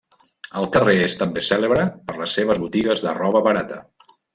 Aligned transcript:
El 0.61 0.65
carrer 0.75 0.95
és 1.09 1.17
també 1.21 1.45
cèlebre 1.49 1.85
per 2.09 2.19
les 2.25 2.41
seves 2.41 2.65
botigues 2.67 3.09
de 3.09 3.19
roba 3.23 3.49
barata. 3.51 3.83